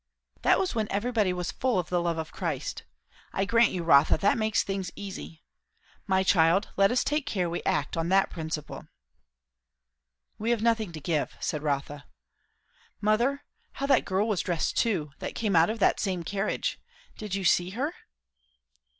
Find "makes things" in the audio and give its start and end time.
4.35-4.89